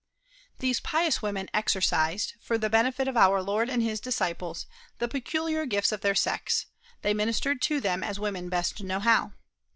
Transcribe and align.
These 0.57 0.79
pious 0.79 1.21
women 1.21 1.47
exercised, 1.53 2.33
for 2.41 2.57
the 2.57 2.71
benefit 2.71 3.07
of 3.07 3.15
our 3.15 3.39
Lord 3.39 3.69
and 3.69 3.83
his 3.83 3.99
disciples, 3.99 4.65
the 4.97 5.07
peculiar 5.07 5.67
gifts 5.67 5.91
of 5.91 6.01
their 6.01 6.15
sex 6.15 6.65
they 7.03 7.13
ministered 7.13 7.61
to 7.61 7.79
them 7.79 8.03
as 8.03 8.19
women 8.19 8.49
best 8.49 8.81
know 8.81 8.99
how. 8.99 9.33